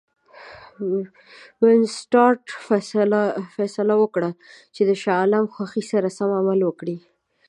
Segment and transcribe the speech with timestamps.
[1.63, 2.43] وینسیټارټ
[3.55, 4.29] فیصله وکړه
[4.75, 6.97] چې د شاه عالم خوښي سره سم عمل وکړي.